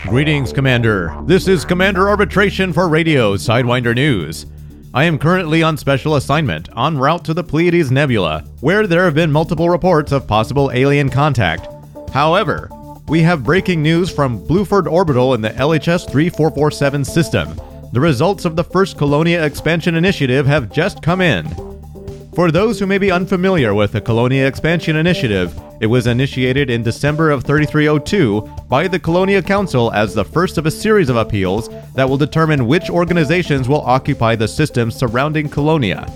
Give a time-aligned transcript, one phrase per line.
[0.00, 1.16] Greetings, Commander.
[1.24, 4.46] This is Commander Arbitration for Radio Sidewinder News.
[4.94, 9.14] I am currently on special assignment en route to the Pleiades Nebula, where there have
[9.14, 11.68] been multiple reports of possible alien contact.
[12.10, 12.68] However,
[13.08, 17.60] we have breaking news from Bluford Orbital in the LHS 3447 system.
[17.92, 21.71] The results of the first Colonia expansion initiative have just come in.
[22.34, 26.82] For those who may be unfamiliar with the Colonia Expansion Initiative, it was initiated in
[26.82, 28.40] December of 3302
[28.70, 32.66] by the Colonia Council as the first of a series of appeals that will determine
[32.66, 36.10] which organizations will occupy the systems surrounding Colonia.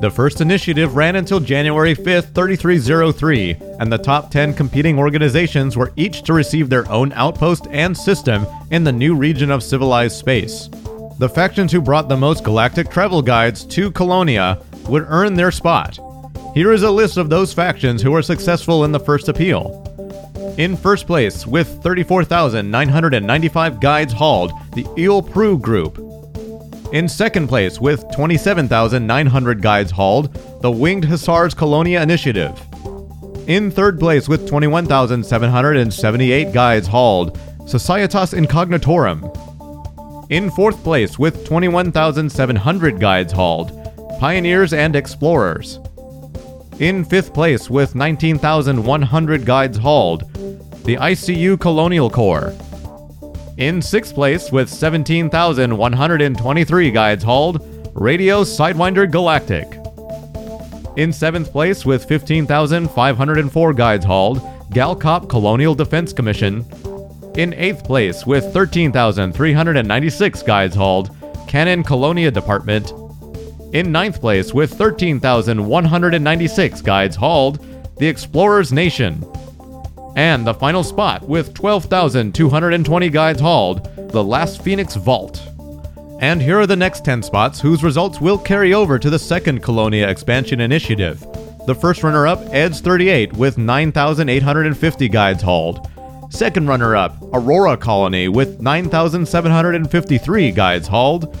[0.00, 5.92] The first initiative ran until January 5, 3303, and the top 10 competing organizations were
[5.94, 10.70] each to receive their own outpost and system in the new region of civilized space.
[11.18, 14.58] The factions who brought the most galactic travel guides to Colonia
[14.88, 15.98] would earn their spot.
[16.54, 19.86] Here is a list of those factions who were successful in the first appeal.
[20.58, 25.98] In first place, with 34,995 guides hauled, the Eel Pru Group.
[26.92, 32.60] In second place, with 27,900 guides hauled, the Winged Hussars Colonia Initiative.
[33.46, 39.22] In third place, with 21,778 guides hauled, Societas Incognitorum.
[40.30, 43.79] In fourth place, with 21,700 guides hauled,
[44.20, 45.80] Pioneers and Explorers.
[46.78, 50.30] In fifth place, with 19,100 guides hauled,
[50.84, 52.52] the ICU Colonial Corps.
[53.56, 59.66] In sixth place, with 17,123 guides hauled, Radio Sidewinder Galactic.
[60.98, 66.66] In seventh place, with 15,504 guides hauled, Galcop Colonial Defense Commission.
[67.36, 71.10] In eighth place, with 13,396 guides hauled,
[71.48, 72.92] Canonn Colonia Department.
[73.72, 77.64] In ninth place, with 13,196 guides hauled,
[77.98, 79.24] the Explorers Nation.
[80.16, 85.40] And the final spot, with 12,220 guides hauled, the Last Phoenix Vault.
[86.18, 89.62] And here are the next 10 spots whose results will carry over to the second
[89.62, 91.24] Colonia Expansion Initiative.
[91.66, 95.88] The first runner up, EDS 38, with 9,850 guides hauled.
[96.30, 101.38] Second runner up, Aurora Colony, with 9,753 guides hauled.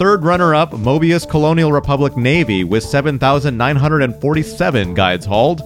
[0.00, 5.60] Third runner up, Mobius Colonial Republic Navy with 7,947 guides hauled.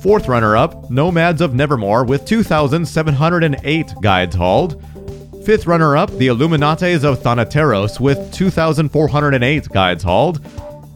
[0.00, 4.80] Fourth runner up, Nomads of Nevermore with 2,708 guides hauled.
[5.44, 10.38] Fifth runner up, the Illuminates of Thanateros with 2,408 guides hauled.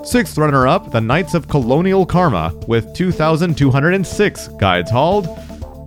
[0.05, 5.27] Sixth runner up, the Knights of Colonial Karma with 2,206 guides hauled.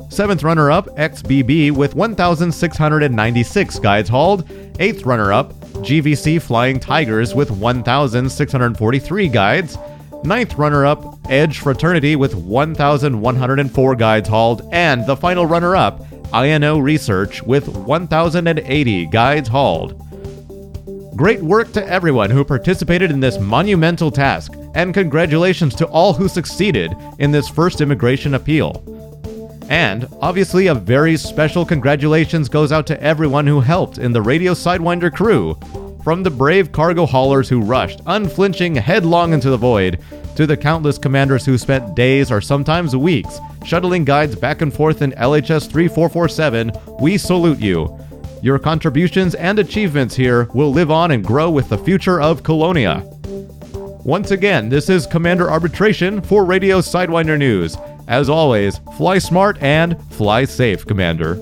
[0.09, 4.43] Seventh runner up, XBB with 1,696 guides hauled.
[4.77, 9.77] Eighth runner up, GVC Flying Tigers with 1,643 guides.
[10.23, 14.69] Ninth runner up, Edge Fraternity with 1,104 guides hauled.
[14.71, 19.97] And the final runner up, INO Research with 1,080 guides hauled.
[21.17, 26.27] Great work to everyone who participated in this monumental task, and congratulations to all who
[26.27, 28.83] succeeded in this first immigration appeal.
[29.71, 34.51] And obviously, a very special congratulations goes out to everyone who helped in the Radio
[34.53, 35.57] Sidewinder crew.
[36.03, 40.01] From the brave cargo haulers who rushed, unflinching, headlong into the void,
[40.35, 45.01] to the countless commanders who spent days or sometimes weeks shuttling guides back and forth
[45.01, 47.97] in LHS 3447, we salute you.
[48.41, 53.05] Your contributions and achievements here will live on and grow with the future of Colonia.
[54.03, 57.77] Once again, this is Commander Arbitration for Radio Sidewinder News.
[58.11, 61.35] As always, fly smart and fly safe, Commander.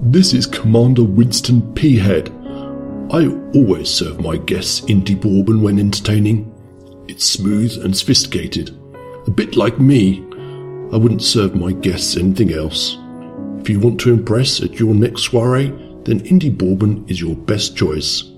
[0.00, 2.00] This is Commander Winston P.
[2.00, 6.50] I always serve my guests Indi Bourbon when entertaining.
[7.08, 8.70] It's smooth and sophisticated.
[9.26, 10.24] A bit like me.
[10.94, 12.96] I wouldn't serve my guests anything else.
[13.60, 15.68] If you want to impress at your next soiree,
[16.04, 18.29] then Indi Bourbon is your best choice.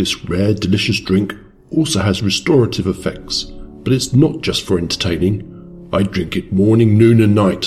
[0.00, 1.34] This rare, delicious drink
[1.72, 3.44] also has restorative effects,
[3.84, 5.88] but it's not just for entertaining.
[5.92, 7.66] I drink it morning, noon, and night.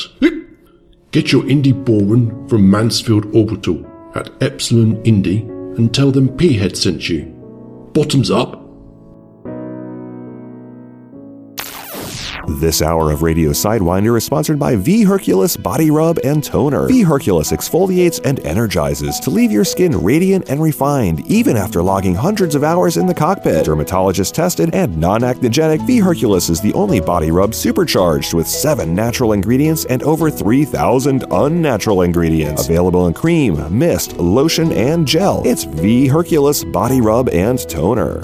[1.12, 3.86] Get your Indi Bourbon from Mansfield Orbital
[4.16, 7.26] at Epsilon Indi and tell them P Head sent you.
[7.94, 8.63] Bottoms up.
[12.48, 16.88] This hour of Radio Sidewinder is sponsored by V Herculis Body Rub and Toner.
[16.88, 22.16] V Herculis exfoliates and energizes to leave your skin radiant and refined even after logging
[22.16, 23.66] hundreds of hours in the cockpit.
[23.66, 28.94] Dermatologist tested and non acnogenic, V Herculis is the only body rub supercharged with seven
[28.94, 32.66] natural ingredients and over 3,000 unnatural ingredients.
[32.66, 35.44] Available in cream, mist, lotion, and gel.
[35.46, 38.22] It's V Herculis Body Rub and Toner.